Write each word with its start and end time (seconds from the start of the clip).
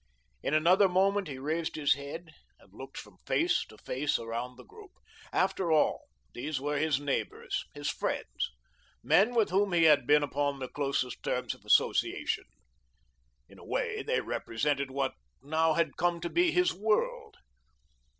In 0.41 0.55
another 0.55 0.89
moment 0.89 1.27
he 1.27 1.37
raised 1.37 1.75
his 1.75 1.93
head 1.93 2.31
and 2.57 2.73
looked 2.73 2.97
from 2.97 3.19
face 3.27 3.63
to 3.67 3.77
face 3.77 4.17
around 4.17 4.55
the 4.55 4.63
group. 4.63 4.89
After 5.31 5.71
all, 5.71 6.07
these 6.33 6.59
were 6.59 6.79
his 6.79 6.99
neighbours, 6.99 7.65
his 7.75 7.87
friends, 7.91 8.49
men 9.03 9.35
with 9.35 9.51
whom 9.51 9.73
he 9.73 9.83
had 9.83 10.07
been 10.07 10.23
upon 10.23 10.57
the 10.57 10.67
closest 10.69 11.21
terms 11.21 11.53
of 11.53 11.63
association. 11.65 12.45
In 13.47 13.59
a 13.59 13.63
way 13.63 14.01
they 14.01 14.21
represented 14.21 14.89
what 14.89 15.13
now 15.43 15.73
had 15.73 15.97
come 15.97 16.19
to 16.21 16.31
be 16.31 16.51
his 16.51 16.73
world. 16.73 17.35